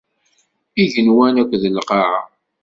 [0.83, 2.19] Igenwan akked lqaɛa.